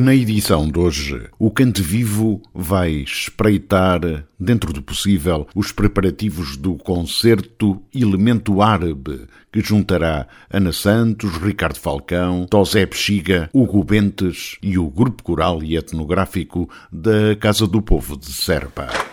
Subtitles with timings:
[0.00, 4.00] Na edição de hoje, o Cante Vivo vai espreitar,
[4.38, 12.46] dentro do possível, os preparativos do concerto Elemento Árabe, que juntará Ana Santos, Ricardo Falcão,
[12.48, 18.32] Tosé Bexiga, Hugo Bentes e o grupo coral e etnográfico da Casa do Povo de
[18.32, 19.07] Serpa.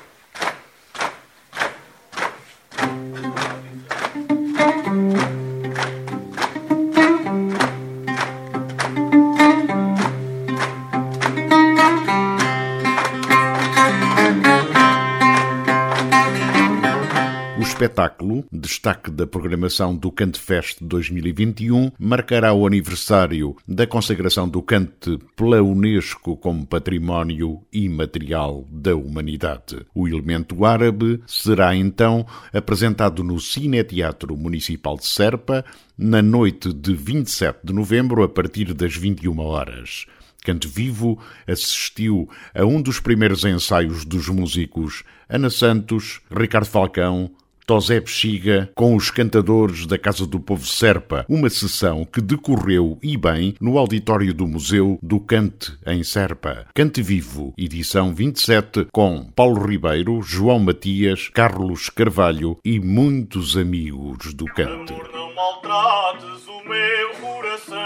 [17.86, 25.20] Espetáculo, destaque da programação do Cante Fest 2021, marcará o aniversário da consagração do cante
[25.36, 29.86] pela Unesco como património imaterial da humanidade.
[29.94, 35.64] O elemento árabe será então apresentado no Cineteatro Municipal de Serpa
[35.96, 40.08] na noite de 27 de novembro a partir das 21 horas.
[40.44, 47.32] Cante Vivo assistiu a um dos primeiros ensaios dos músicos Ana Santos, Ricardo Falcão,
[47.66, 53.18] Tosé Bexiga com os cantadores da Casa do Povo Serpa, uma sessão que decorreu e
[53.18, 56.68] bem no auditório do Museu do Cante, em Serpa.
[56.76, 64.46] Cante Vivo, edição 27, com Paulo Ribeiro, João Matias, Carlos Carvalho e muitos amigos do
[64.46, 64.94] Cante.
[64.94, 67.78] Amor, não maltrates o meu coração,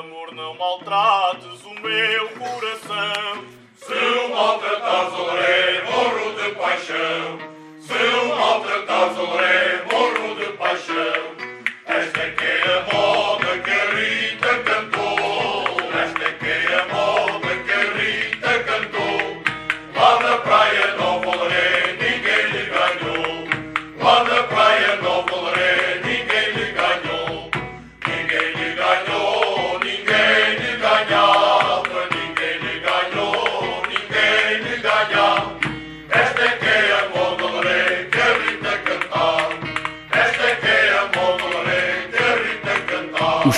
[0.00, 3.44] amor, não maltrates o meu coração.
[3.76, 7.55] Se o maltratares, olé, morro de paixão.
[7.86, 10.26] Se o maltratares, olé, morro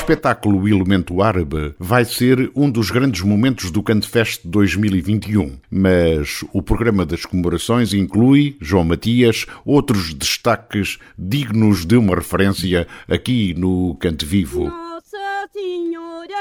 [0.08, 7.04] espetáculo Elemento Árabe vai ser um dos grandes momentos do Cantefest 2021, mas o programa
[7.04, 14.70] das comemorações inclui, João Matias, outros destaques dignos de uma referência aqui no Cante Vivo.
[14.70, 16.32] Nossa Senhora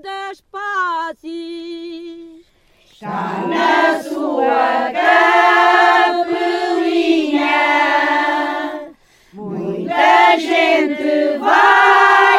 [0.00, 1.24] das Pazes
[2.92, 4.92] está na sua
[6.22, 6.44] capelinha.
[9.32, 12.33] Muita gente vai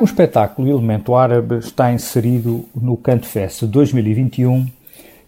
[0.00, 4.66] O espetáculo Elemento Árabe está inserido no Canto Fest 2021,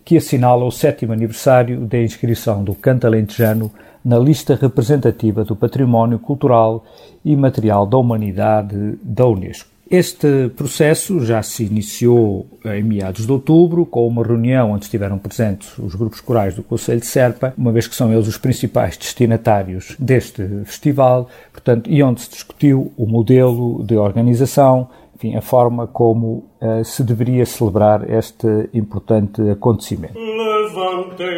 [0.03, 3.71] que assinala o sétimo aniversário da inscrição do canto alentejano
[4.03, 6.87] na lista representativa do património cultural
[7.23, 9.72] e material da humanidade da Unesco.
[9.93, 15.77] Este processo já se iniciou em meados de outubro, com uma reunião onde estiveram presentes
[15.77, 19.95] os grupos corais do Conselho de Serpa, uma vez que são eles os principais destinatários
[19.99, 26.49] deste festival, portanto, e onde se discutiu o modelo de organização, enfim, a forma como
[26.59, 30.15] uh, se deveria celebrar este importante acontecimento.
[30.19, 31.33] Levantei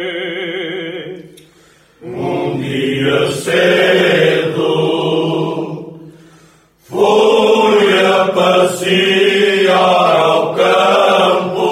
[2.01, 4.63] um dia cedo,
[6.85, 7.94] fui a
[8.35, 11.65] passear ao campo.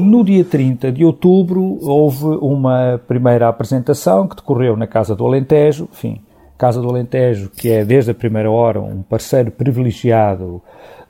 [0.00, 5.88] No dia 30 de outubro houve uma primeira apresentação que decorreu na Casa do Alentejo,
[5.90, 6.20] enfim,
[6.56, 10.62] Casa do Alentejo, que é desde a primeira hora um parceiro privilegiado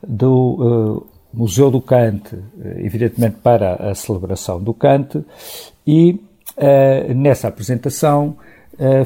[0.06, 2.38] do uh, Museu do Cante,
[2.76, 5.24] evidentemente para a celebração do Cante,
[5.86, 6.20] e
[6.56, 8.36] uh, nessa apresentação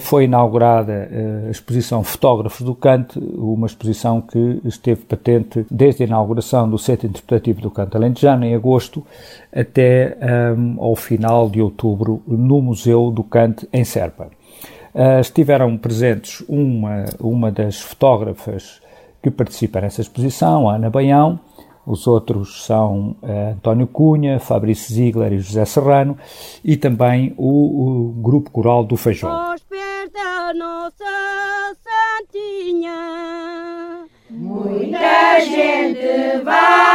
[0.00, 1.08] foi inaugurada
[1.46, 7.06] a exposição Fotógrafos do Cante, uma exposição que esteve patente desde a inauguração do Centro
[7.06, 9.04] Interpretativo do Cante Alentejano, em agosto,
[9.54, 10.16] até
[10.56, 14.28] um, ao final de outubro, no Museu do Cante, em Serpa.
[14.94, 18.82] Uh, estiveram presentes uma, uma das fotógrafas
[19.22, 21.40] que participa nessa exposição, a Ana Baião,
[21.86, 26.16] os outros são uh, António Cunha, Fabrício Ziegler e José Serrano
[26.64, 29.30] e também o, o Grupo Coral do Feijão.
[29.30, 31.74] Aos pés da Nossa
[32.30, 32.94] Santinha,
[34.30, 36.91] muita gente vai.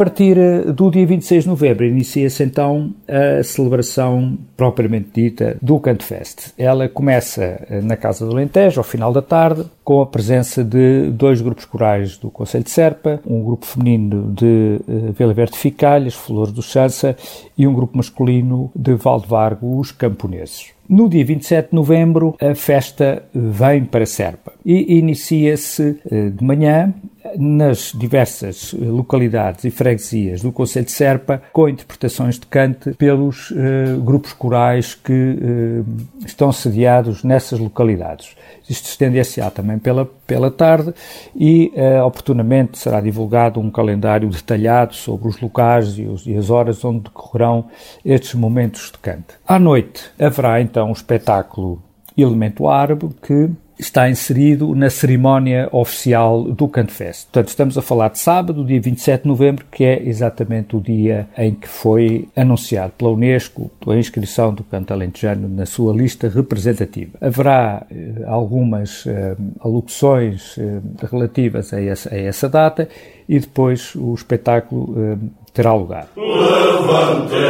[0.00, 6.04] Partir eh, do dia 26 de novembro inicia-se então a celebração propriamente dita do Canto
[6.04, 6.54] Fest.
[6.56, 11.10] Ela começa eh, na Casa do Alentejo, ao final da tarde, com a presença de
[11.10, 16.14] dois grupos corais do Conselho de Serpa, um grupo feminino de uh, Vila Verde Ficalhas,
[16.14, 17.14] Flores do Chança,
[17.58, 20.68] e um grupo masculino de Valdevargo, os Camponeses.
[20.88, 26.94] No dia 27 de novembro, a festa vem para Serpa e inicia-se de manhã
[27.36, 34.00] nas diversas localidades e freguesias do Conselho de Serpa, com interpretações de cante pelos uh,
[34.02, 35.86] grupos corais que uh,
[36.24, 38.34] estão sediados nessas localidades.
[38.68, 40.94] Isto estende-se também pela, pela tarde
[41.34, 46.50] e, uh, oportunamente, será divulgado um calendário detalhado sobre os locais e, os, e as
[46.50, 47.66] horas onde decorrerão
[48.04, 49.34] estes momentos de cante.
[49.46, 51.82] À noite haverá então um espetáculo
[52.16, 53.50] Elemento Árabe que
[53.80, 57.24] está inserido na cerimónia oficial do Canto Fest.
[57.24, 61.28] Portanto, estamos a falar de sábado, dia 27 de novembro, que é exatamente o dia
[61.36, 67.18] em que foi anunciado pela Unesco a inscrição do canto alentejano na sua lista representativa.
[67.20, 70.80] Haverá eh, algumas eh, alocuções eh,
[71.10, 72.88] relativas a essa, a essa, data
[73.28, 75.16] e depois o espetáculo eh,
[75.52, 76.08] terá lugar.
[76.16, 77.40] Levantei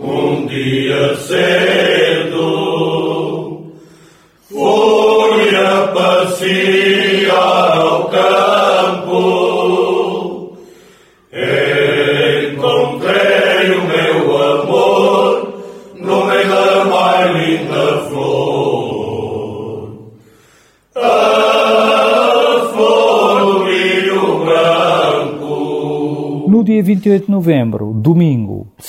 [0.00, 1.57] um dia cedo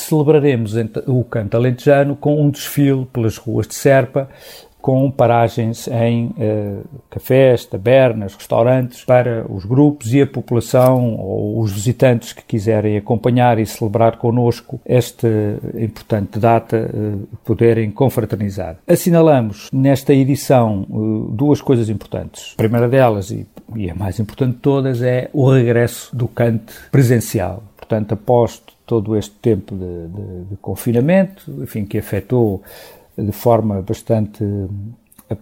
[0.10, 0.74] celebraremos
[1.08, 4.28] o canto alentejano com um desfile pelas ruas de Serpa,
[4.82, 11.72] com paragens em uh, cafés, tabernas, restaurantes para os grupos e a população ou os
[11.72, 15.28] visitantes que quiserem acompanhar e celebrar connosco esta
[15.78, 18.78] importante data uh, poderem confraternizar.
[18.88, 22.54] Assinalamos nesta edição uh, duas coisas importantes.
[22.54, 23.46] A primeira delas, e,
[23.76, 27.64] e a mais importante de todas, é o regresso do cante presencial.
[27.76, 32.64] Portanto, após todo este tempo de, de, de confinamento, enfim, que afetou
[33.16, 34.44] de forma bastante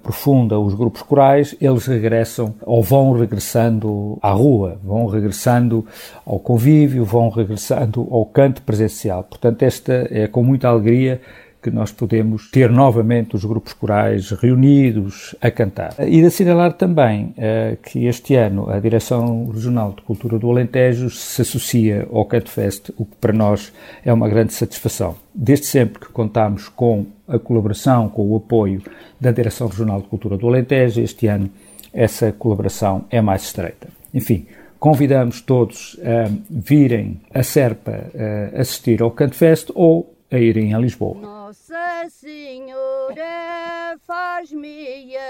[0.04, 5.86] profunda os grupos corais, eles regressam ou vão regressando à rua, vão regressando
[6.26, 9.24] ao convívio, vão regressando ao canto presencial.
[9.24, 11.22] Portanto, esta é com muita alegria
[11.62, 15.96] que nós podemos ter novamente os grupos corais reunidos a cantar.
[16.00, 21.10] E de assinalar também uh, que este ano a Direção Regional de Cultura do Alentejo
[21.10, 23.74] se associa ao Canto Fest, o que para nós
[24.06, 25.16] é uma grande satisfação.
[25.34, 28.82] Desde sempre que contamos com a colaboração, com o apoio
[29.20, 31.50] da Direção Regional de Cultura do Alentejo, este ano
[31.94, 33.88] essa colaboração é mais estreita.
[34.14, 34.46] Enfim,
[34.80, 38.12] convidamos todos a virem a Serpa
[38.56, 41.22] a assistir ao Canto Fest ou a irem a Lisboa.
[41.22, 45.22] Nossa Senhora faz meia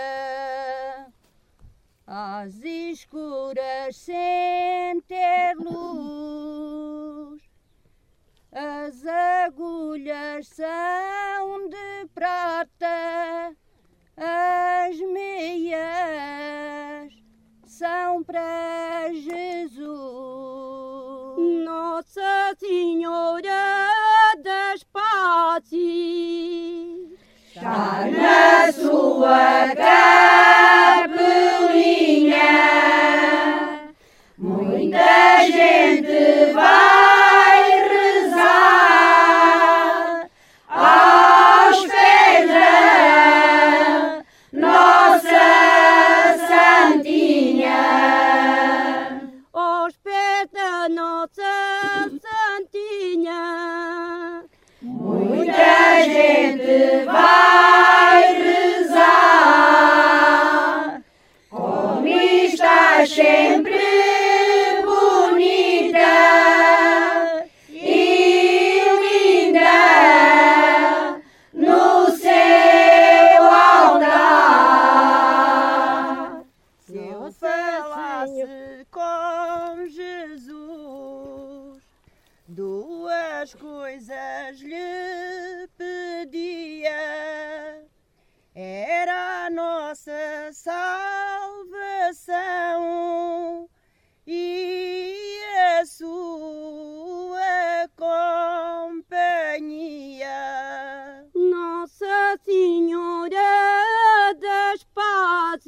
[2.05, 7.41] às escuras sem ter luz.
[8.51, 13.55] As agulhas são de prata,
[14.15, 15.77] as meias
[17.65, 19.87] são para Jesus.
[21.63, 23.96] Nossa Senhora
[24.47, 25.73] das Pazes
[27.53, 29.75] está na sua
[30.95, 31.11] capelinha.
[34.37, 38.69] Muita gente vai rezar
[40.69, 44.23] aos pés da
[44.53, 47.83] Nossa Santinha.
[49.51, 54.26] Aos pés da Nossa Santinha.
[55.97, 58.33] Muita gente vai
[58.83, 59.01] rezar,
[61.49, 63.96] como está sempre
[92.13, 93.69] salvação
[94.25, 95.39] e
[95.79, 97.39] a sua
[98.95, 100.27] companhia.
[101.35, 103.35] Nossa Senhora
[104.39, 105.65] das Pazes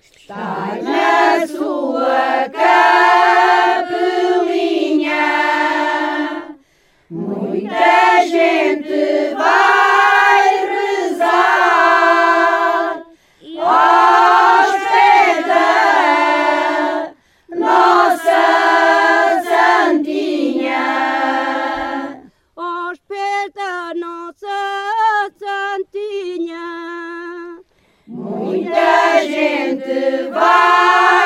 [0.00, 3.96] está na sua capelinha.
[7.10, 9.85] Muita gente vai
[30.36, 31.25] gente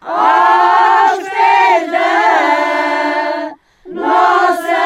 [0.00, 3.56] aos pés da
[3.88, 4.84] nossa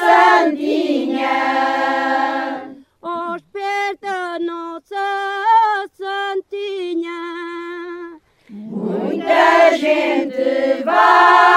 [0.00, 1.38] Santinha.
[3.00, 7.20] aos pés da nossa Santinha.
[8.50, 11.53] Muita gente vai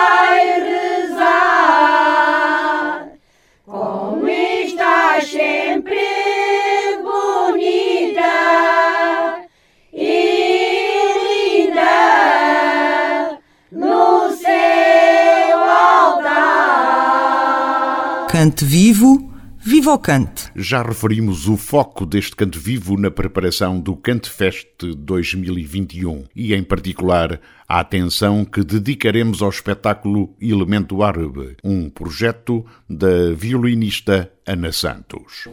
[18.38, 20.52] Cante vivo, viva o cante.
[20.56, 27.42] Já referimos o foco deste canto vivo na preparação do Cantefest 2021 e, em particular,
[27.68, 35.48] a atenção que dedicaremos ao espetáculo Elemento Árabe, um projeto da violinista Ana Santos.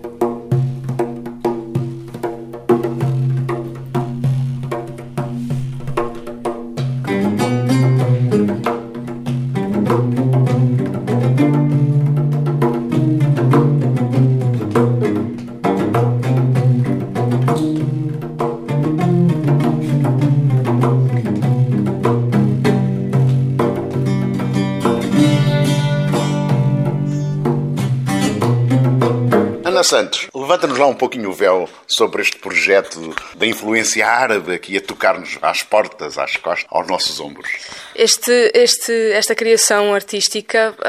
[30.64, 35.38] Levanta-nos lá um pouquinho o véu sobre este projeto da influência árabe que ia tocar-nos
[35.42, 37.50] às portas, às costas, aos nossos ombros.
[37.94, 40.82] Este, este, esta criação artística uh,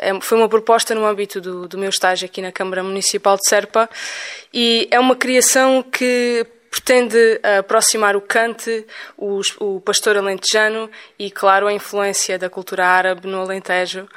[0.00, 3.48] é, foi uma proposta no âmbito do, do, meu estágio aqui na Câmara Municipal de
[3.48, 3.88] Serpa
[4.52, 8.86] e é uma criação que pretende aproximar o cante,
[9.18, 14.08] o, o pastor alentejano e, claro, a influência da cultura árabe no Alentejo.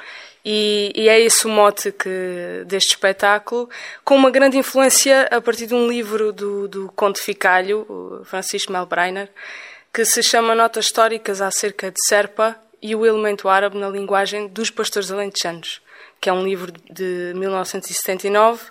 [0.44, 3.68] E, e, é esse o mote que, deste espetáculo,
[4.04, 9.30] com uma grande influência a partir de um livro do, do Conde Ficalho, Francisco Melbreiner,
[9.90, 14.68] que se chama Notas Históricas acerca de Serpa e o elemento árabe na linguagem dos
[14.68, 15.80] pastores alentejanos,
[16.20, 18.64] que é um livro de 1979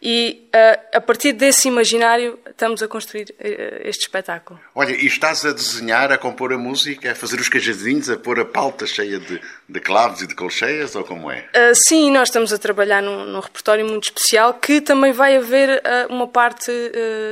[0.00, 4.58] e uh, a partir desse imaginário estamos a construir uh, este espetáculo.
[4.74, 8.40] Olha, e estás a desenhar, a compor a música, a fazer os cajadinhos, a pôr
[8.40, 11.48] a pauta cheia de, de claves e de colcheias, ou como é?
[11.54, 15.82] Uh, sim, nós estamos a trabalhar num, num, repertório muito especial que também vai haver
[16.10, 16.72] uma parte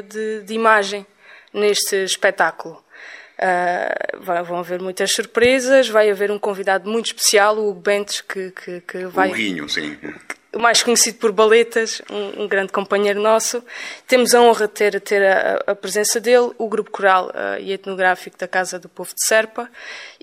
[0.09, 1.05] de, de imagem
[1.53, 2.85] neste espetáculo.
[3.37, 8.81] Uh, vão haver muitas surpresas, vai haver um convidado muito especial, o Bentes, que, que,
[8.81, 9.31] que vai...
[9.31, 9.97] O Guinho, sim.
[10.59, 13.63] Mais conhecido por Baletas, um, um, grande companheiro nosso.
[14.07, 17.73] Temos a honra de ter, ter a, a presença dele, o grupo coral uh, e
[17.73, 19.71] etnográfico da Casa do Povo de Serpa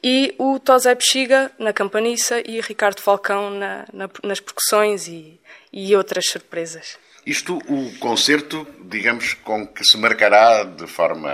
[0.04, 5.40] e o Tosé Bexiga na campaniça e Ricardo Falcão na, na, nas percussões e,
[5.72, 6.98] e outras surpresas.
[7.26, 11.32] Isto, o concerto, digamos, com que se marcará de forma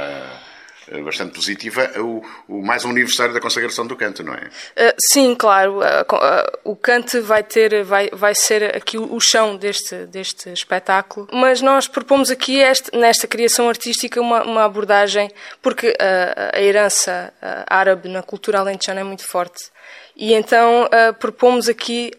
[1.04, 4.48] bastante positiva, o, o mais um aniversário da consagração do canto, não é?
[4.48, 5.80] Uh, sim, claro.
[5.80, 10.50] Uh, uh, o canto vai ter, vai, vai ser aqui o, o, chão deste, deste
[10.50, 11.28] espetáculo.
[11.32, 15.32] Mas nós propomos aqui este, nesta criação artística uma, uma abordagem,
[15.62, 15.96] porque
[16.54, 17.34] a herança
[17.68, 19.70] árabe na cultura alentejana é muito forte.
[20.16, 22.12] E então propomos aqui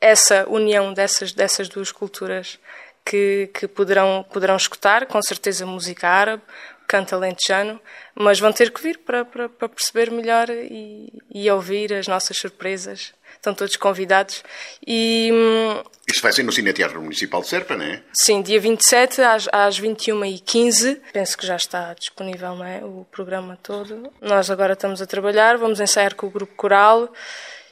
[0.00, 2.58] essa união dessas, dessas duas culturas
[3.04, 6.42] que, que poderão, poderão escutar, com certeza, música árabe,
[6.90, 7.80] canto alentejano,
[8.16, 12.36] mas vão ter que vir para, para, para perceber melhor e, e, ouvir as nossas
[12.36, 13.12] surpresas.
[13.36, 14.42] Estão todos convidados.
[14.84, 18.02] E, hum, Isto vai ser no Cine Teatro Municipal de Serpa, não é?
[18.12, 21.00] Sim, dia 27 às, às 21h15.
[21.12, 22.84] Penso que já está disponível não é?
[22.84, 24.12] o programa todo.
[24.20, 27.08] Nós agora estamos a trabalhar, vamos ensaiar com o grupo coral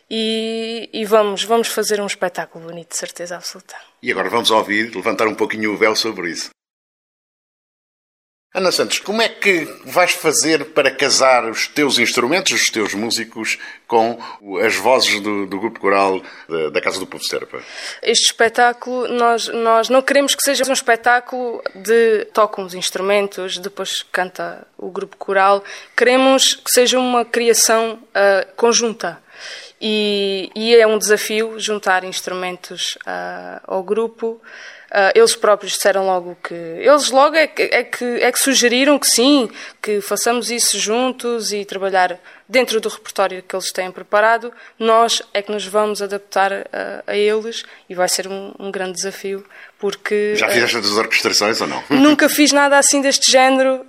[0.08, 3.74] e, e, vamos, vamos fazer um espetáculo bonito, de certeza absoluta.
[4.00, 6.50] E agora vamos ouvir, levantar um pouquinho o véu sobre isso.
[8.54, 13.58] Ana Santos, como é que vais fazer para casar os teus instrumentos, os teus músicos,
[13.86, 14.18] com
[14.64, 17.62] as vozes do, do grupo coral da, da, Casa do Povo Serpa?
[18.02, 24.02] Este espetáculo, nós, nós não queremos que seja um espetáculo de tocam os instrumentos, depois
[24.10, 25.62] canta o grupo coral.
[25.94, 29.22] Queremos que seja uma criação uh, conjunta.
[29.78, 34.40] E, e, é um desafio juntar instrumentos uh, ao grupo.
[34.90, 36.54] Uh, eles próprios disseram logo que.
[36.54, 39.50] Eles logo é que, é, que, é que sugeriram que sim,
[39.82, 42.18] que façamos isso juntos e trabalhar
[42.48, 44.50] dentro do repertório que eles têm preparado.
[44.78, 48.94] Nós é que nos vamos adaptar a, a eles e vai ser um, um grande
[48.94, 49.44] desafio
[49.78, 50.34] porque...
[50.36, 51.84] Já fizeste uh, as orquestrações ou não?
[51.90, 53.86] Nunca fiz nada assim deste género.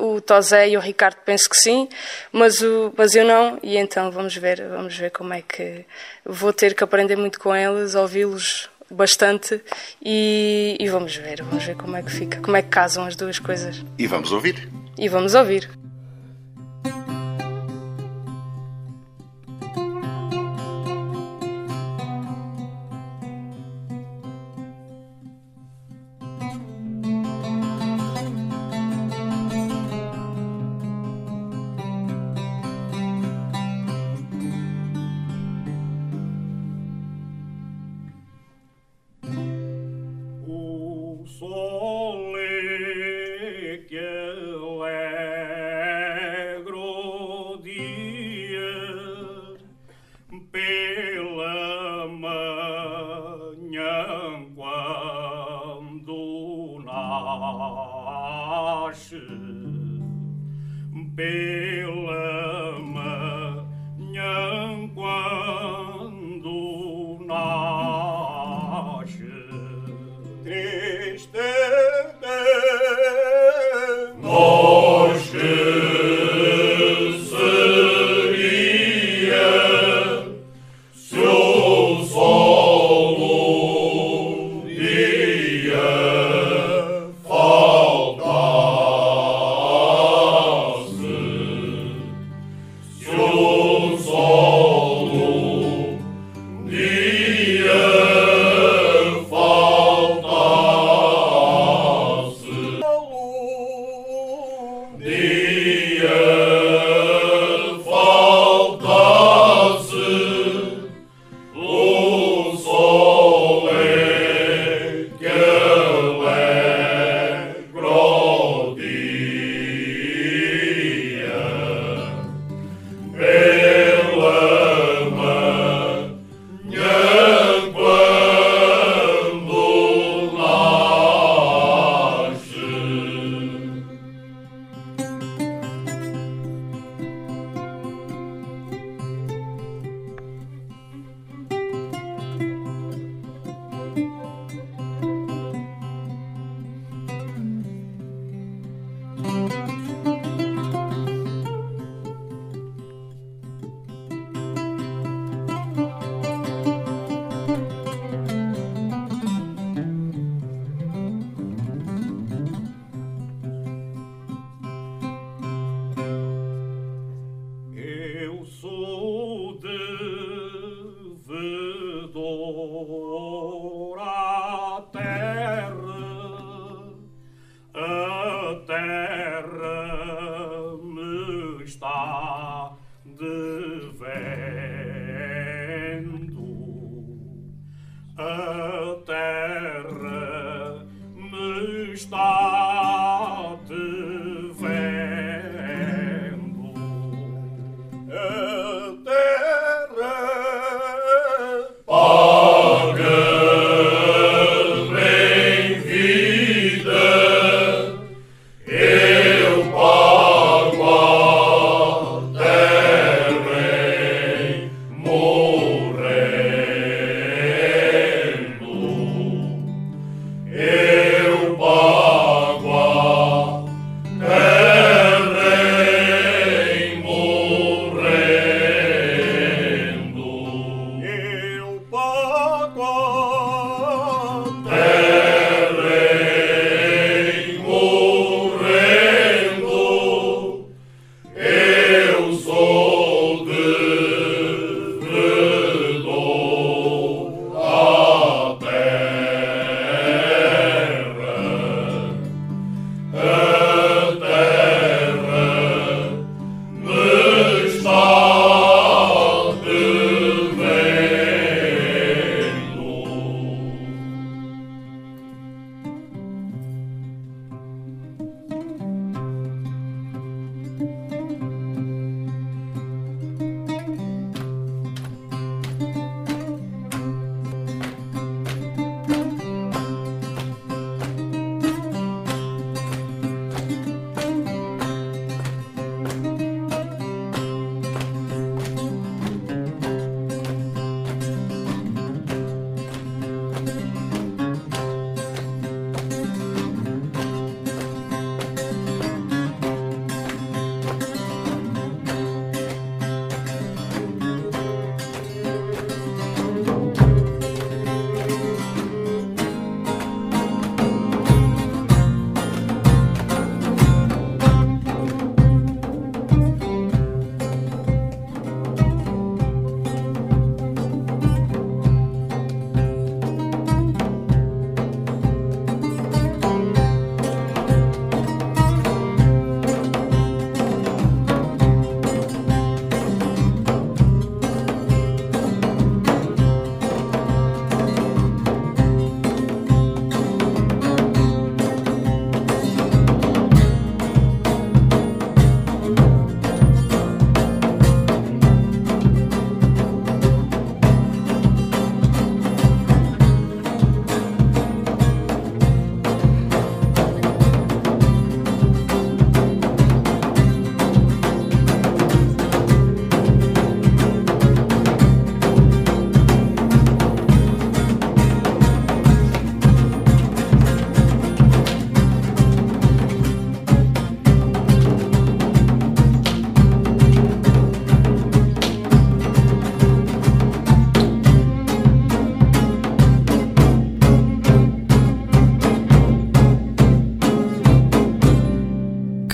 [0.00, 1.88] Uh, o Tosé e o Ricardo penso que sim,
[2.30, 3.58] mas, o, mas eu não.
[3.60, 5.84] E então vamos ver, vamos ver como é que...
[6.24, 9.62] Vou ter que aprender muito com eles, ouvi-los bastante
[10.02, 13.16] e, e vamos ver, vamos ver como é que fica, como é que casam as
[13.16, 13.84] duas coisas.
[13.98, 14.68] E vamos ouvir.
[14.96, 15.68] E vamos ouvir.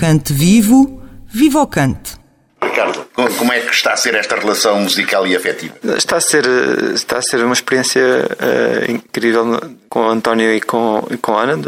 [0.05, 2.13] Cante vivo, viva o cante.
[2.61, 5.73] Ricardo, como é que está a ser esta relação musical e afetiva?
[5.97, 6.45] Está a ser,
[6.93, 11.41] está a ser uma experiência uh, incrível com o António e com, e com a
[11.41, 11.59] Ana.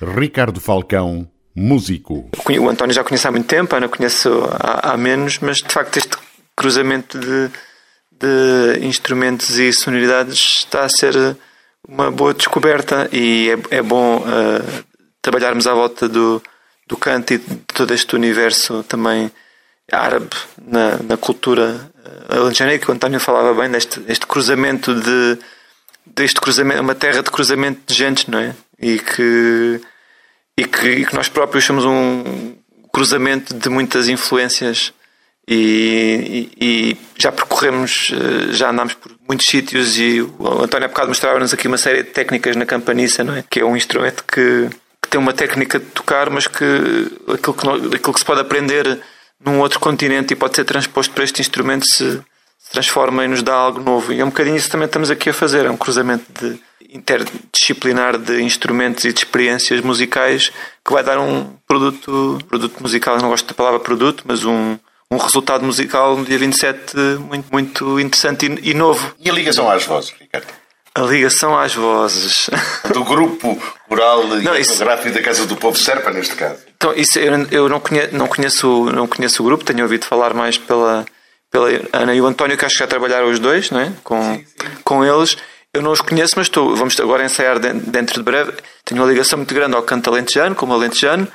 [0.00, 2.30] Ricardo Falcão, músico.
[2.58, 5.70] O António já conheço há muito tempo, a Ana conheço há, há menos, mas de
[5.70, 6.16] facto este
[6.56, 7.50] cruzamento de,
[8.10, 11.36] de instrumentos e sonoridades está a ser
[11.86, 14.84] uma boa descoberta e é, é bom uh,
[15.20, 16.42] trabalharmos à volta do,
[16.86, 19.30] do canto e de todo este universo também
[19.90, 21.90] árabe na, na cultura
[22.30, 25.38] uh, alentejana que o António falava bem deste, deste cruzamento de
[26.06, 28.54] deste cruzamento, uma terra de cruzamento de gente, não é?
[28.80, 29.80] E que,
[30.56, 32.56] e que, e que nós próprios somos um
[32.92, 34.92] cruzamento de muitas influências
[35.48, 40.88] e, e, e, já percorremos, eh, já andámos por muitos sítios e o António há
[40.88, 43.44] bocado mostrava-nos aqui uma série de técnicas na campaniça, não é?
[43.48, 44.68] Que é um instrumento que
[45.12, 46.64] tem uma técnica de tocar, mas que
[47.28, 48.98] aquilo que, aquilo que se pode aprender
[49.38, 52.16] num outro continente e pode ser transposto para este instrumento se,
[52.58, 54.10] se transforma e nos dá algo novo.
[54.10, 56.58] E é um bocadinho isso que também estamos aqui a fazer, é um cruzamento de
[56.94, 60.50] interdisciplinar de instrumentos e de experiências musicais
[60.84, 64.78] que vai dar um produto, produto musical, eu não gosto da palavra produto, mas um
[65.10, 66.96] um resultado musical no dia 27
[67.28, 69.14] muito, muito interessante e, e novo.
[69.20, 70.46] E a ligação às vozes, Ricardo?
[70.94, 72.48] A ligação às vozes.
[72.92, 73.60] Do grupo
[73.94, 74.84] coral não, e isso...
[74.84, 76.58] da Casa do Povo Serpa, neste caso.
[76.76, 80.34] Então, isso eu, eu não, conheço, não, conheço, não conheço o grupo, tenho ouvido falar
[80.34, 81.04] mais pela,
[81.50, 83.92] pela Ana e o António, que acho que já trabalharam os dois, não é?
[84.02, 84.68] Com, sim, sim.
[84.82, 85.36] com eles.
[85.74, 88.52] Eu não os conheço, mas estou, vamos agora ensaiar dentro de breve.
[88.84, 91.26] Tenho uma ligação muito grande ao canto alentejano, como alentejano,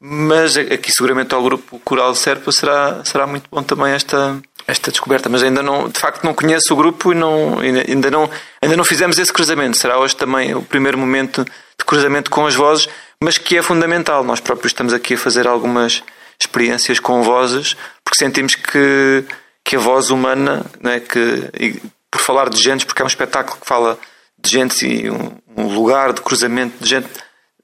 [0.00, 5.28] mas aqui seguramente ao grupo Coral Serpa será, será muito bom também esta, esta descoberta,
[5.28, 8.28] mas ainda não, de facto não conheço o grupo e não, ainda, não,
[8.60, 9.76] ainda não fizemos esse cruzamento.
[9.76, 12.88] Será hoje também o primeiro momento de cruzamento com as vozes,
[13.22, 14.24] mas que é fundamental.
[14.24, 16.02] Nós próprios estamos aqui a fazer algumas
[16.38, 19.24] experiências com vozes, porque sentimos que,
[19.64, 23.60] que a voz humana, né, que, e, por falar de gente, porque é um espetáculo
[23.60, 23.98] que fala
[24.38, 27.08] de gente e um, um lugar de cruzamento de gente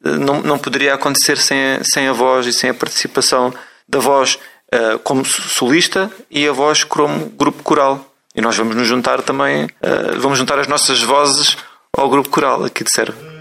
[0.00, 3.52] não, não poderia acontecer sem a, sem a voz e sem a participação
[3.88, 4.38] da voz
[4.72, 8.04] uh, como solista e a voz como grupo coral.
[8.35, 11.56] E nós vamos nos juntar também, uh, vamos juntar as nossas vozes
[11.96, 13.31] ao grupo coral aqui de Serve.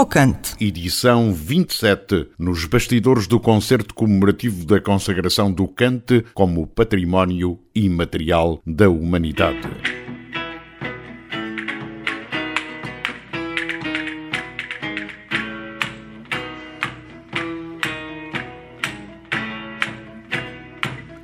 [0.00, 0.54] Viva o cante!
[0.60, 8.88] Edição 27, nos bastidores do concerto comemorativo da consagração do cante como património imaterial da
[8.88, 9.68] humanidade.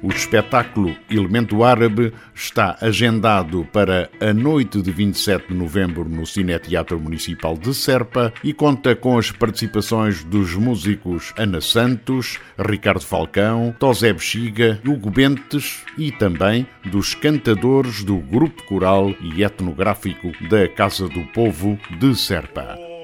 [0.02, 2.12] O espetáculo Elemento Árabe
[2.57, 8.55] está agendado para a noite de 27 de novembro no Cineteatro Municipal de Serpa e
[8.55, 16.11] conta com as participações dos músicos Ana Santos, Ricardo Falcão, Tosé Bexiga, Hugo Bentes e
[16.11, 22.95] também dos cantadores do Grupo Coral e Etnográfico da Casa do Povo de Serpa.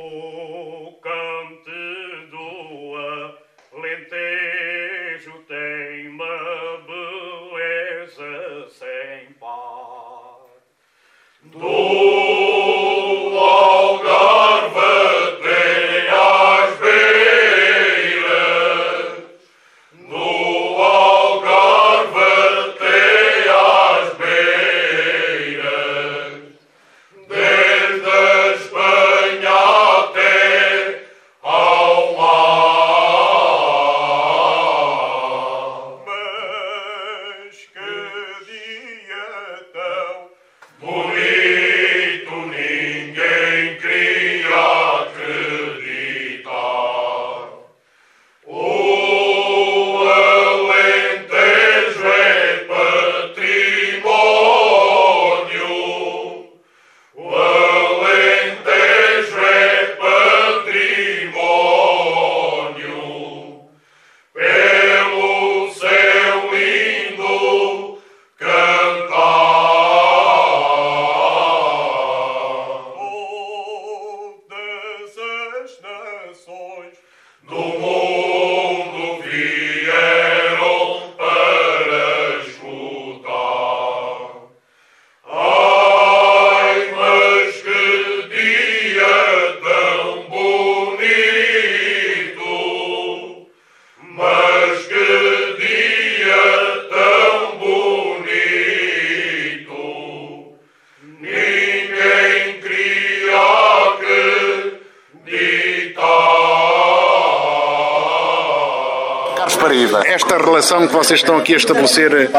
[110.62, 112.30] Relação que vocês estão aqui a estabelecer eh,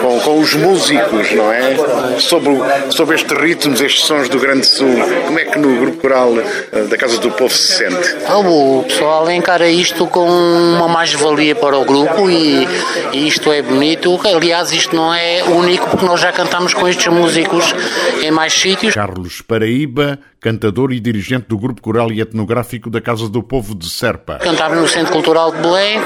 [0.00, 1.74] com, com os músicos, não é?
[2.20, 2.52] Sobre,
[2.90, 4.94] sobre estes ritmos, estes sons do Grande Sul,
[5.26, 8.16] como é que no grupo coral eh, da Casa do Povo se sente?
[8.26, 12.68] Ah, o pessoal encara isto com uma mais-valia para o grupo e,
[13.12, 14.20] e isto é bonito.
[14.24, 17.74] Aliás, isto não é único porque nós já cantamos com estes músicos
[18.22, 18.94] em mais sítios.
[18.94, 23.88] Carlos Paraíba cantador e dirigente do Grupo Coral e Etnográfico da Casa do Povo de
[23.88, 24.38] Serpa.
[24.38, 26.00] Cantámos no Centro Cultural de Belém,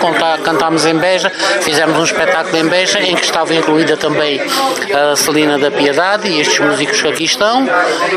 [0.45, 1.33] cantámos em Beja,
[1.67, 4.41] fizemos um espetáculo em Beja em que estava incluída também
[4.95, 7.67] a Celina da Piedade e estes músicos que aqui estão.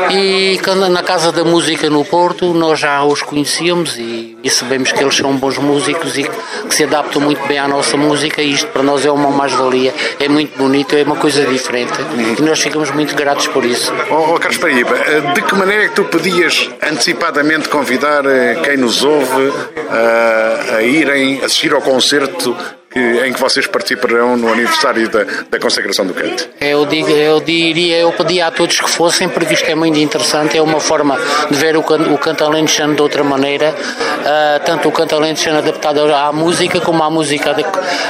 [0.08, 5.02] E na Casa da Música no Porto nós já os conhecíamos e, e sabemos que
[5.02, 8.68] eles são bons músicos e que se adaptam muito bem à nossa música e isto
[8.68, 11.92] para nós é uma mais-valia, é muito bonito, é uma coisa diferente
[12.38, 13.92] e nós ficamos muito gratos por isso.
[14.10, 14.94] Oh, oh Carlos Paraíba,
[15.34, 19.52] de que maneira é que tu podias antecipadamente convidar eh, quem nos ouve
[19.90, 22.56] a, a irem assistir ao concerto
[22.90, 26.48] que, em que vocês participarão no aniversário da, da consagração do canto?
[26.60, 30.58] Eu, digo, eu diria, eu pedia a todos que fossem, porque isto é muito interessante,
[30.58, 31.16] é uma forma
[31.48, 36.00] de ver o, o canto alentejano de outra maneira, uh, tanto o canto alentejano adaptado
[36.12, 37.54] à música, como a música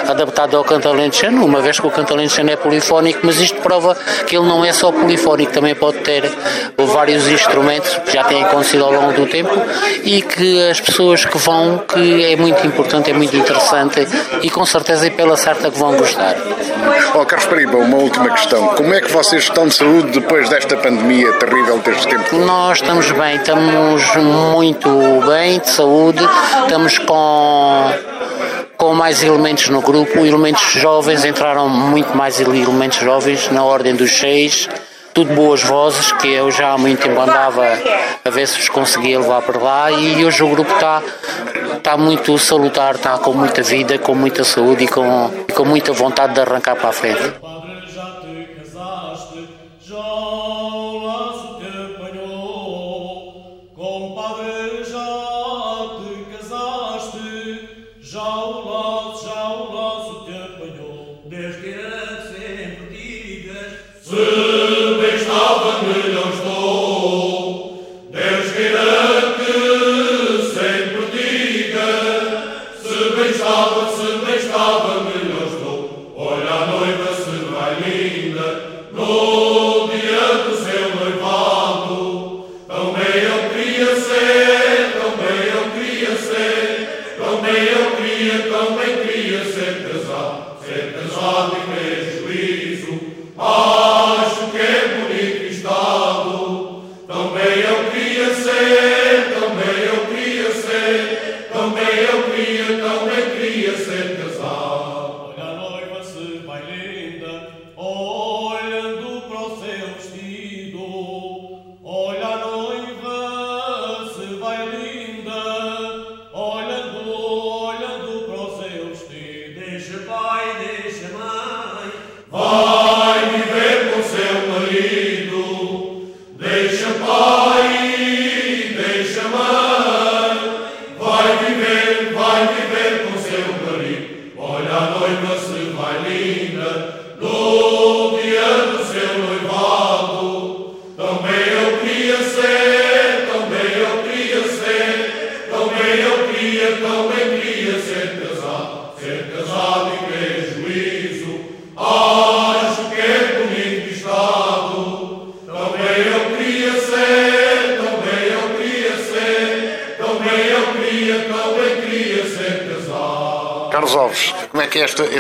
[0.09, 3.95] adaptada ao canto alentejano, uma vez que o canto alentejano é polifónico, mas isto prova
[4.27, 6.25] que ele não é só polifónico, também pode ter
[6.79, 9.53] vários instrumentos, que já têm acontecido ao longo do tempo,
[10.03, 14.09] e que as pessoas que vão, que é muito importante, é muito interessante,
[14.41, 16.37] e com certeza e pela certa que vão gostar.
[17.15, 18.69] Oh, Carlos Periba, uma última questão.
[18.69, 22.37] Como é que vocês estão de saúde depois desta pandemia terrível deste tempo?
[22.37, 24.17] Nós estamos bem, estamos
[24.53, 24.89] muito
[25.27, 26.21] bem de saúde,
[26.63, 27.93] estamos com
[28.77, 34.11] com mais elementos no grupo, elementos jovens, entraram muito mais elementos jovens, na ordem dos
[34.11, 34.71] seis,
[35.13, 37.65] tudo boas vozes, que eu já há muito tempo andava
[38.25, 41.03] a ver se os conseguia levar para lá e hoje o grupo está
[41.77, 46.35] está muito salutar, está com muita vida, com muita saúde e com, com muita vontade
[46.35, 47.33] de arrancar para a frente.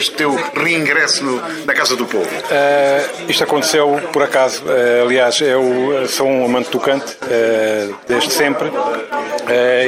[0.00, 1.24] Este, teu reingresso
[1.66, 2.26] na Casa do Povo?
[2.26, 4.64] Uh, isto aconteceu por acaso.
[4.64, 8.70] Uh, aliás, eu sou um amante do cante uh, desde sempre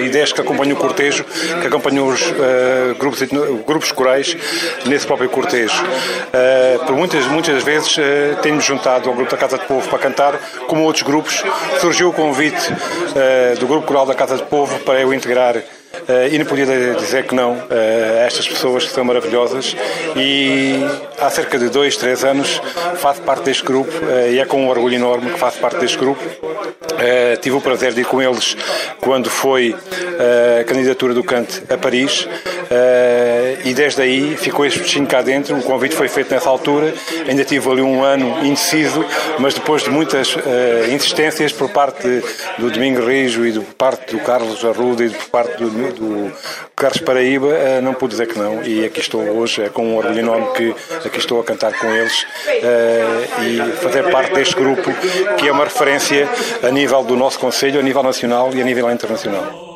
[0.04, 1.24] e desde que acompanho o cortejo,
[1.60, 2.20] que acompanho os
[2.98, 3.22] grupos,
[3.64, 4.36] grupos corais
[4.86, 5.84] nesse próprio cortejo.
[6.84, 7.94] por muitas, muitas vezes
[8.42, 10.34] tenho-me juntado ao grupo da Casa do Povo para cantar,
[10.66, 11.44] como outros grupos.
[11.80, 12.74] Surgiu o convite
[13.60, 15.62] do grupo coral da Casa do Povo para eu integrar
[16.02, 17.68] Uh, e não podia dizer que não uh,
[18.32, 19.76] estas pessoas que são maravilhosas
[20.16, 20.80] e
[21.18, 22.60] há cerca de dois, três anos
[22.96, 25.98] faço parte deste grupo uh, e é com um orgulho enorme que faço parte deste
[25.98, 26.22] grupo.
[27.42, 28.56] tive o prazer de ir com eles
[29.00, 29.74] quando foi
[30.60, 32.26] a candidatura do Cante a Paris
[33.64, 36.94] e desde aí ficou este bichinho cá dentro, o convite foi feito nessa altura,
[37.28, 39.04] ainda tive ali um ano indeciso,
[39.38, 40.36] mas depois de muitas
[40.92, 42.22] insistências por parte
[42.58, 46.32] do Domingo Rijo e por parte do Carlos Arruda e por parte do do
[46.76, 48.62] Carlos Paraíba, eh, não pude dizer que não.
[48.62, 50.74] E aqui estou hoje, é com um orgulho enorme que
[51.06, 54.92] aqui estou a cantar com eles eh, e fazer parte deste grupo
[55.38, 56.28] que é uma referência
[56.62, 59.71] a nível do nosso Conselho, a nível nacional e a nível internacional.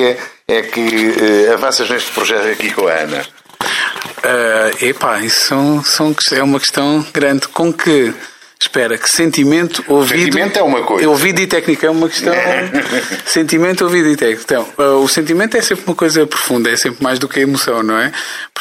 [0.00, 3.22] Técnica é que uh, avanças neste projeto aqui com a Ana?
[3.22, 7.48] Uh, epá, isso são, são, é uma questão grande.
[7.48, 8.14] Com que
[8.62, 10.24] Espera, que sentimento, ouvido.
[10.24, 11.08] Sentimento é uma coisa.
[11.08, 12.34] Ouvido e técnica é uma questão.
[13.24, 14.42] sentimento, ouvido e técnica.
[14.44, 17.42] Então, uh, o sentimento é sempre uma coisa profunda, é sempre mais do que a
[17.42, 18.12] emoção, não é?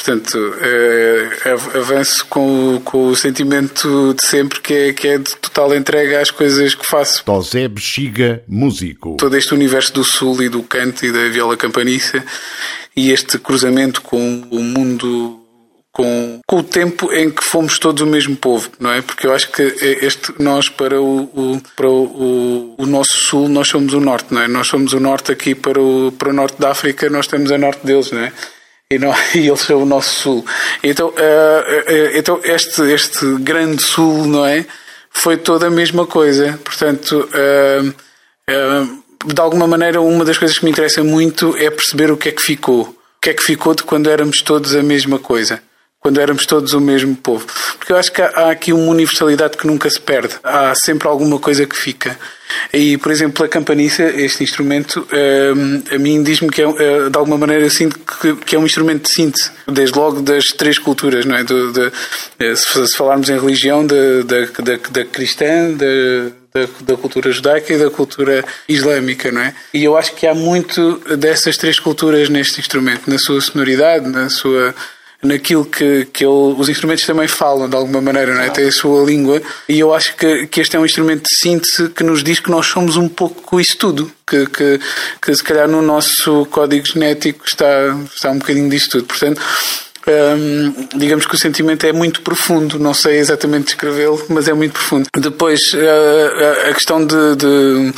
[0.09, 5.35] Portanto, uh, avanço com, o, com o sentimento de sempre que é, que é de
[5.35, 7.23] total entrega às coisas que faço.
[7.27, 9.17] José Bexiga, músico.
[9.17, 12.25] Todo este universo do sul e do canto e da viola campaniça
[12.95, 15.39] e este cruzamento com o mundo
[15.91, 19.03] com, com o tempo em que fomos todos o mesmo povo, não é?
[19.03, 23.67] Porque eu acho que este, nós, para o, o para o, o, nosso sul, nós
[23.67, 24.47] somos o norte, não é?
[24.47, 27.59] Nós somos o norte aqui para o, para o norte da África, nós estamos a
[27.59, 28.33] norte deles, não é?
[28.91, 30.45] E, não, e são o nosso sul.
[30.83, 34.65] Então, uh, uh, então este, este grande sul, não é?
[35.11, 36.59] Foi toda a mesma coisa.
[36.63, 38.93] Portanto, uh,
[39.25, 42.31] de alguma maneira, uma das coisas que me interessa muito é perceber o que é
[42.31, 42.81] que ficou.
[42.81, 45.61] O que é que ficou de quando éramos todos a mesma coisa
[45.99, 47.45] quando éramos todos o mesmo povo.
[47.77, 50.35] Porque eu acho que há, aqui uma universalidade que nunca se perde.
[50.43, 52.17] Há sempre alguma coisa que fica.
[52.73, 55.07] E, por exemplo, a campaniça, este instrumento,
[55.55, 57.99] hum, a mim diz-me que é, eh, de alguma maneira, eu sinto
[58.45, 61.43] que, é um instrumento de síntese, desde logo das três culturas, não é?
[61.43, 61.91] De,
[62.39, 69.31] eh, se falarmos em religião, da, cristã, da, da, cultura judaica e da cultura islâmica,
[69.31, 69.53] não é?
[69.73, 74.29] E eu acho que há muito dessas três culturas neste instrumento, na sua sonoridade, na
[74.29, 74.73] sua
[75.21, 78.49] naquilo que, que ele, os instrumentos também falam de alguma maneira, não é?
[78.49, 81.89] Tem a sua língua e eu acho que, que este é um instrumento de síntese
[81.89, 84.79] que nos diz que nós somos um pouco isso tudo, que, que,
[85.21, 89.05] que se calhar no nosso código genético está, está um bocadinho disto tudo.
[89.05, 89.41] Portanto,
[90.07, 94.71] hum, digamos que o sentimento é muito profundo, não sei exatamente descrevê-lo, mas é muito
[94.71, 95.09] profundo.
[95.17, 97.93] Depois, a, a, a questão de, de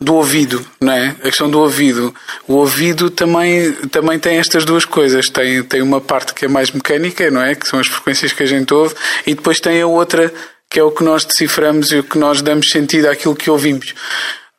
[0.00, 1.16] do ouvido, não é?
[1.20, 2.14] A questão do ouvido.
[2.46, 5.28] O ouvido também, também tem estas duas coisas.
[5.28, 7.54] Tem, tem uma parte que é mais mecânica, não é?
[7.54, 8.94] Que são as frequências que a gente ouve,
[9.26, 10.32] e depois tem a outra
[10.68, 13.94] que é o que nós deciframos e o que nós damos sentido àquilo que ouvimos.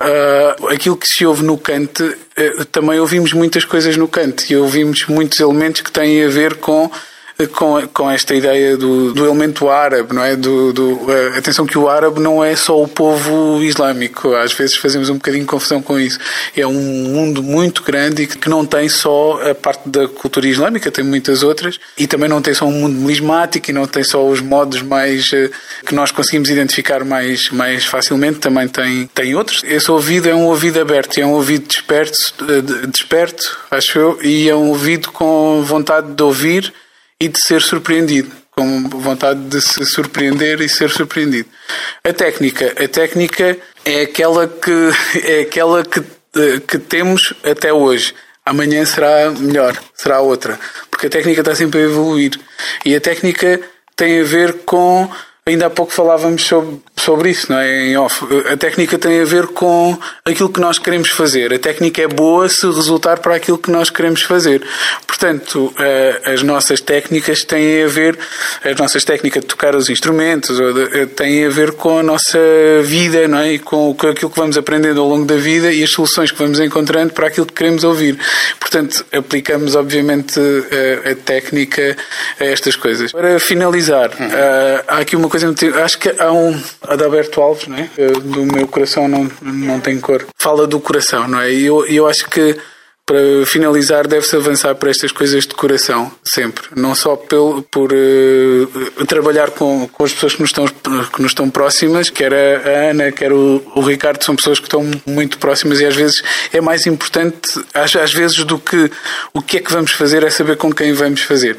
[0.02, 4.56] Uh, aquilo que se ouve no cante, uh, também ouvimos muitas coisas no cante e
[4.56, 6.90] ouvimos muitos elementos que têm a ver com
[7.46, 10.36] com, com esta ideia do, do elemento árabe, não é?
[10.36, 11.00] Do, do,
[11.38, 15.46] atenção que o árabe não é só o povo islâmico, às vezes fazemos um bocadinho
[15.46, 16.18] confusão com isso.
[16.56, 20.90] É um mundo muito grande e que não tem só a parte da cultura islâmica,
[20.90, 24.26] tem muitas outras, e também não tem só um mundo melismático e não tem só
[24.26, 25.52] os modos mais eh,
[25.86, 29.62] que nós conseguimos identificar mais, mais facilmente, também tem, tem outros.
[29.64, 32.18] Esse ouvido é um ouvido aberto, é um ouvido desperto,
[32.50, 36.74] eh, desperto, acho eu, e é um ouvido com vontade de ouvir
[37.20, 41.50] e de ser surpreendido, com vontade de se surpreender e ser surpreendido.
[42.04, 44.92] A técnica, a técnica é aquela que
[45.24, 46.02] é aquela que,
[46.68, 48.14] que temos até hoje.
[48.46, 50.60] Amanhã será melhor, será outra,
[50.90, 52.40] porque a técnica está sempre a evoluir
[52.86, 53.60] e a técnica
[53.96, 55.10] tem a ver com
[55.48, 57.96] Ainda há pouco falávamos sobre, sobre isso, não é?
[58.52, 61.54] A técnica tem a ver com aquilo que nós queremos fazer.
[61.54, 64.62] A técnica é boa se resultar para aquilo que nós queremos fazer.
[65.08, 68.20] Portanto, eh, as nossas técnicas têm a ver,
[68.62, 72.38] as nossas técnicas de tocar os instrumentos, eh, têm a ver com a nossa
[72.84, 73.54] vida, não é?
[73.54, 76.60] E com aquilo que vamos aprendendo ao longo da vida e as soluções que vamos
[76.60, 78.20] encontrando para aquilo que queremos ouvir.
[78.60, 81.96] Portanto, aplicamos, obviamente, a, eh, a técnica
[82.38, 83.14] a estas coisas.
[83.14, 84.12] Para finalizar,
[84.88, 87.90] há aqui uma coisa coisa Acho que há um Adalberto Alves, é?
[88.20, 90.26] Do meu coração não, não tem cor.
[90.38, 91.52] Fala do coração, não é?
[91.52, 92.58] E eu, eu acho que
[93.08, 96.66] para finalizar, deve-se avançar para estas coisas de coração, sempre.
[96.76, 101.32] Não só pelo, por uh, trabalhar com, com as pessoas que nos, estão, que nos
[101.32, 105.80] estão próximas, quer a, Ana, quer o, o, Ricardo, são pessoas que estão muito próximas
[105.80, 106.22] e às vezes
[106.52, 108.92] é mais importante, às, às vezes, do que
[109.34, 111.56] o que é que vamos fazer, é saber com quem vamos fazer.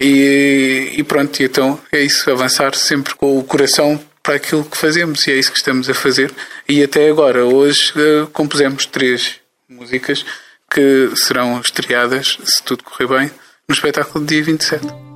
[0.00, 5.26] E, e pronto, então é isso, avançar sempre com o coração para aquilo que fazemos
[5.26, 6.32] e é isso que estamos a fazer.
[6.68, 9.36] E até agora, hoje, uh, compusemos três
[9.68, 10.24] músicas
[10.70, 13.30] que serão estreadas, se tudo correr bem,
[13.68, 15.09] no espetáculo do dia 27.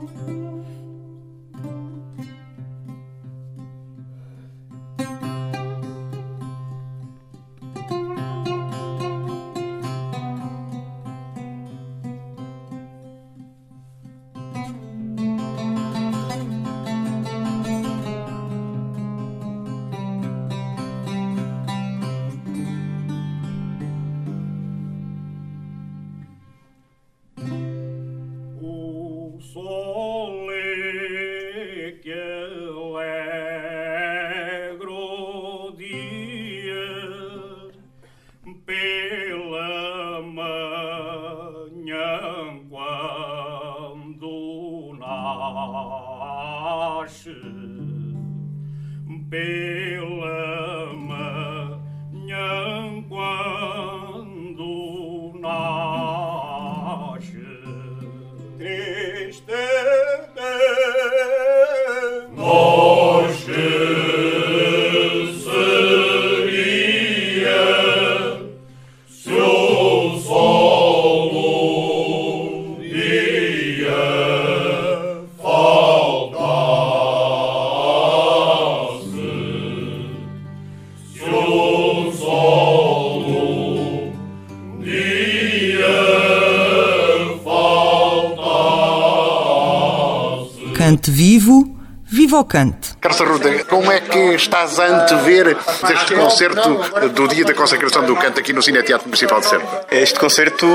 [92.34, 92.96] Cavalcante.
[93.00, 95.56] Carça Ruda, como é que estás a antever
[95.92, 96.80] este concerto
[97.10, 99.86] do dia da consagração do canto aqui no Cine Teatro Municipal de Serpa?
[99.88, 100.66] Este concerto,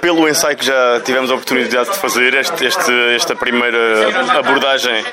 [0.00, 5.04] pelo ensaio que já tivemos a oportunidade de fazer, este, este, esta primeira abordagem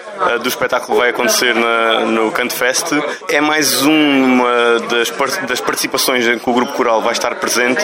[0.41, 2.88] do espetáculo vai acontecer na, no Canto Fest,
[3.30, 5.09] é mais uma das,
[5.47, 7.84] das participações em que o grupo coral vai estar presente,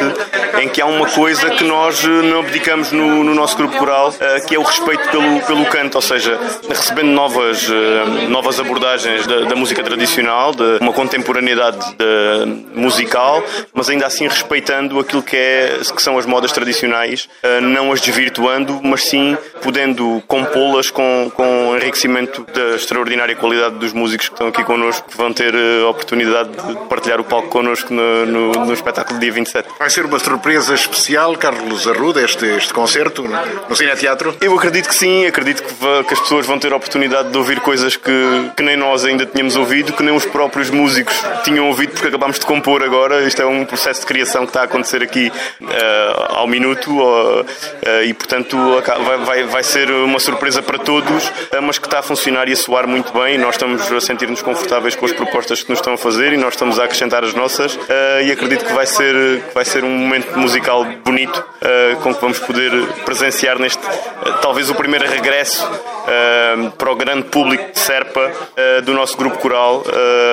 [0.62, 4.48] em que há uma coisa que nós não abdicamos no, no nosso grupo coral, uh,
[4.48, 7.68] que é o respeito pelo, pelo canto, ou seja, recebendo novas,
[8.30, 15.00] novas abordagens da, da música tradicional, de uma contemporaneidade de, musical, mas ainda assim respeitando
[15.00, 17.28] aquilo que, é, que são as modas tradicionais,
[17.62, 24.28] não as desvirtuando, mas sim podendo compô-las com, com enriquecimento da extraordinária qualidade dos músicos
[24.28, 28.26] que estão aqui connosco, que vão ter a oportunidade de partilhar o palco connosco no,
[28.26, 29.70] no, no espetáculo dia 27.
[29.78, 33.24] Vai ser uma surpresa especial, Carlos Arruda, este, este concerto
[33.70, 34.36] no Cine Teatro?
[34.42, 37.60] Eu acredito que sim, acredito que, que, as pessoas vão ter a oportunidade de ouvir
[37.60, 38.12] coisas que,
[38.56, 42.40] que nem nós ainda tínhamos ouvido, que nem os próprios músicos tinham ouvido, porque acabámos
[42.40, 43.24] de compor agora.
[43.24, 47.42] Isto é um processo de criação que está a acontecer aqui uh, ao minuto uh,
[47.42, 47.46] uh,
[48.06, 48.58] e, portanto,
[49.06, 52.56] vai, vai, vai ser uma surpresa para todos, mas que está a funcionar e a
[52.56, 53.38] soar muito bem.
[53.38, 56.56] Nós estamos a sentir-nos confortáveis com as propostas que nos estão a fazer e nós
[56.56, 57.78] estamos a acrescentar as nossas
[58.26, 61.46] e acredito que vai ser, que vai ser um momento musical bonito
[62.02, 62.72] com que vamos poder
[63.06, 63.82] presenciar neste,
[64.42, 65.70] talvez o primeiro regresso
[66.80, 68.32] para o grande público de Serpa
[68.84, 69.84] do nosso grupo coral.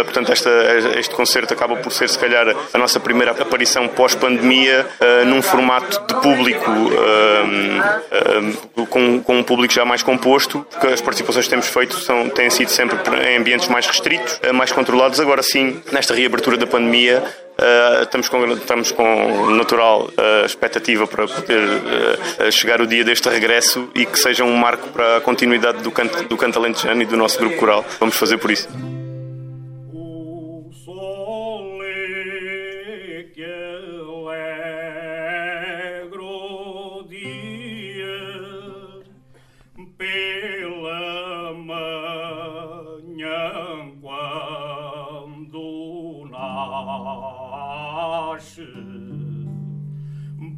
[0.04, 0.50] portanto, esta,
[0.98, 4.86] este concerto acaba por ser, se calhar, a nossa primeira aparição pós-pandemia
[5.26, 6.70] num formato de público
[8.88, 12.50] com, com um público já mais composto, porque as participações que temos feito são, têm
[12.50, 12.96] sido sempre
[13.28, 15.20] em ambientes mais restritos, mais controlados.
[15.20, 17.22] Agora sim, nesta reabertura da pandemia,
[17.56, 23.88] Uh, estamos, com, estamos com natural uh, expectativa para poder chegar o dia deste regresso
[23.94, 27.16] e que seja um marco para a continuidade do canto, do canto alentejano e do
[27.16, 27.82] nosso grupo coral.
[27.98, 28.68] Vamos fazer por isso.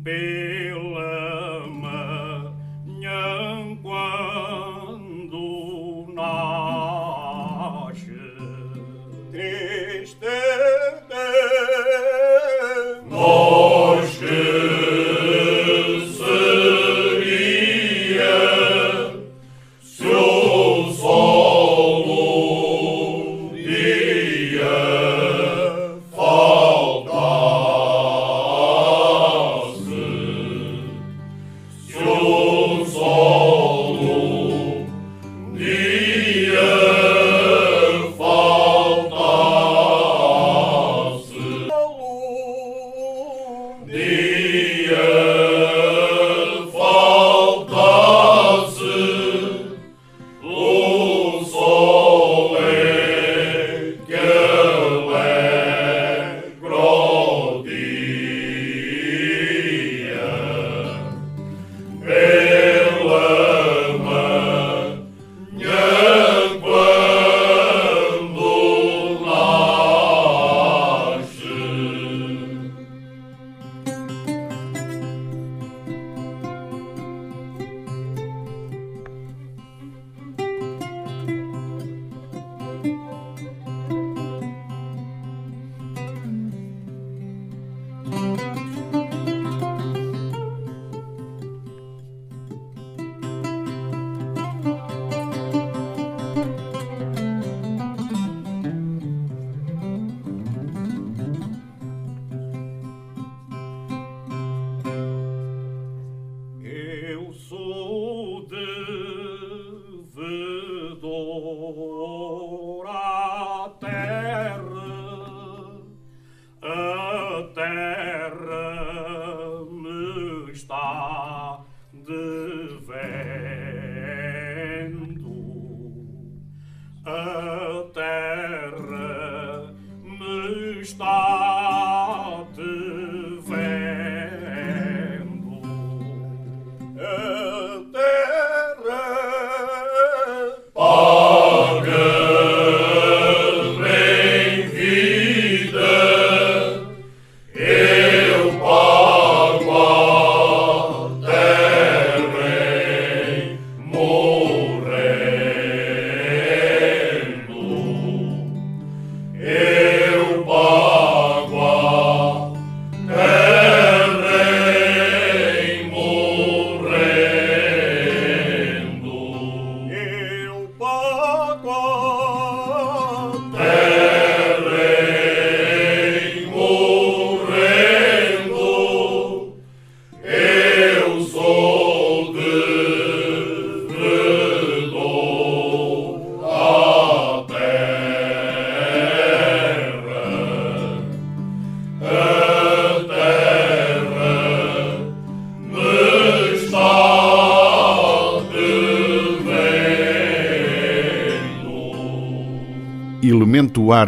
[0.02, 0.57] Pela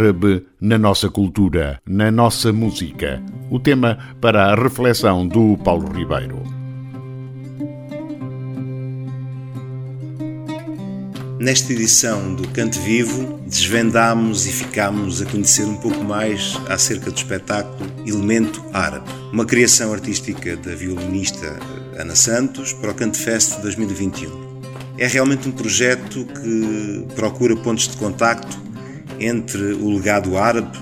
[0.01, 3.23] árabe na nossa cultura, na nossa música.
[3.51, 6.43] O tema para a reflexão do Paulo Ribeiro.
[11.39, 17.17] Nesta edição do Cante Vivo, desvendámos e ficámos a conhecer um pouco mais acerca do
[17.17, 21.59] espetáculo Elemento Árabe, uma criação artística da violinista
[21.99, 24.51] Ana Santos para o Cante Fest 2021.
[24.99, 28.70] É realmente um projeto que procura pontos de contacto
[29.21, 30.79] entre o legado árabe,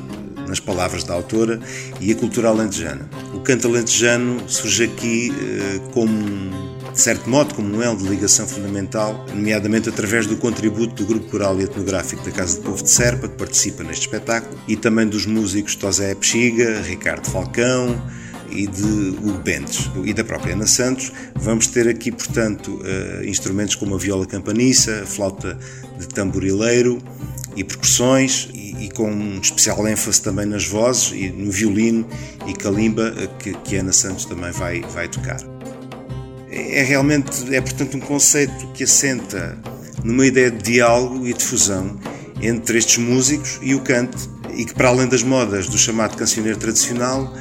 [0.47, 1.61] nas palavras da autora,
[2.01, 3.09] e a cultura alentejana.
[3.35, 8.45] O canto alentejano surge aqui eh, como de certo modo, como um elo de ligação
[8.45, 12.91] fundamental, nomeadamente através do contributo do Grupo Coral e Etnográfico da Casa do Povo de
[12.91, 17.95] Serpa, que participa neste espetáculo, e também dos músicos Tosé Pexiga, Ricardo Falcão,
[18.51, 21.13] e de Hugo Bentes e da própria Ana Santos.
[21.37, 25.57] Vamos ter aqui, portanto, uh, instrumentos como a viola campaniça, a flauta
[25.99, 26.99] de tamborileiro
[27.59, 32.07] e percussões, e, e, com um especial ênfase também nas vozes e no violino
[32.47, 35.41] e calimba, uh, que, que Ana Santos também vai, vai tocar.
[36.51, 39.59] É realmente, é portanto um conceito que assenta
[40.05, 41.99] numa ideia de diálogo e de fusão
[42.41, 46.59] entre estes músicos e o cante, e que para além das modas do chamado cancioneiro
[46.59, 47.35] tradicional,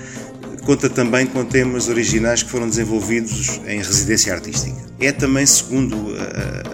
[0.67, 4.75] conta também com temas originais que foram desenvolvidos em residência artística.
[4.99, 5.95] É também, segundo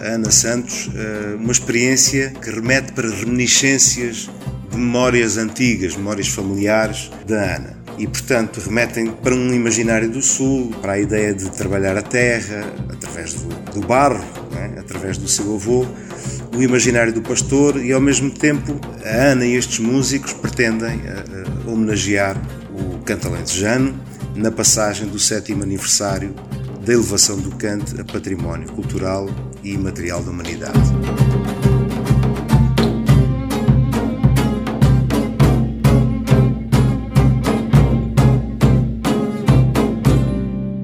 [0.01, 4.31] a Ana Santos, eh, uma experiência que remete para reminiscências
[4.71, 7.77] de memórias antigas, memórias familiares da Ana.
[7.99, 12.65] E, portanto, remetem para um imaginário do Sul, para a ideia de trabalhar a terra
[12.89, 13.47] através do,
[13.79, 14.25] do barro,
[14.57, 14.79] é?
[14.79, 15.85] através do seu avô,
[16.57, 21.71] o imaginário do pastor e, ao mesmo tempo, a Ana e estes músicos pretendem uh,
[21.71, 22.35] homenagear
[23.03, 23.99] canto alentejano
[24.35, 26.33] na passagem do sétimo aniversário
[26.85, 29.29] da elevação do canto a património cultural
[29.63, 30.79] e imaterial da humanidade.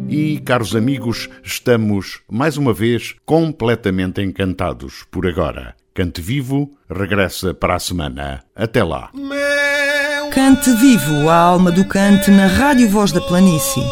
[0.10, 5.76] E, caros amigos, estamos mais uma vez completamente encantados por agora.
[5.94, 8.44] Cante Vivo regressa para a semana.
[8.56, 9.12] Até lá.
[10.32, 13.84] Cante Vivo, a alma do cante na Rádio Voz da Planície.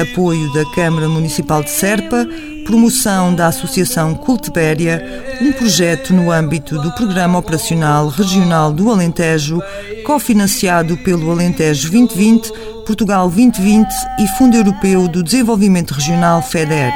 [0.00, 2.26] Apoio da Câmara Municipal de Serpa,
[2.66, 9.60] promoção da Associação Cultibéria, um projeto no âmbito do Programa Operacional Regional do Alentejo,
[10.04, 12.52] cofinanciado pelo Alentejo 2020,
[12.84, 16.92] Portugal 2020 e Fundo Europeu do Desenvolvimento Regional FEDER.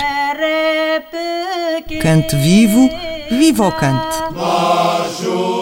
[2.01, 2.89] Cante vivo,
[3.31, 4.17] viva o cante.
[4.35, 5.57] Baixo